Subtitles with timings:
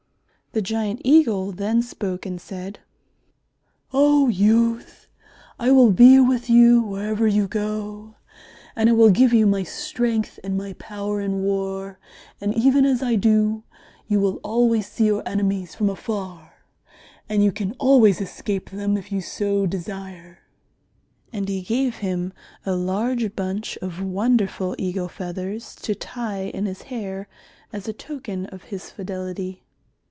[0.53, 2.79] The giant Eagle then spoke and said,
[3.93, 5.07] "Oh, youth,
[5.57, 8.15] I will be with you wherever you go,
[8.75, 11.99] and I will give you my strength and my power in war.
[12.41, 13.63] And even as I do,
[14.09, 16.55] you will always see your enemies from afar,
[17.29, 20.39] and you can always escape them if you so desire."
[21.31, 22.33] And he gave him
[22.65, 27.29] a large bunch of wonderful eagle feathers to tie in his hair
[27.71, 29.63] as a token of his fidelity.